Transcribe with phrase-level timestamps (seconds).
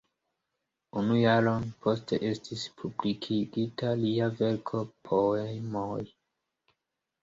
[1.01, 6.05] Unu jaron poste estis publikigita lia verko "Poemoj.